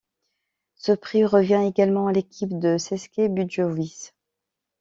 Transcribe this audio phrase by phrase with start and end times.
[0.73, 4.15] Ce prix revient également à l’équipe de Ceské Budějovice.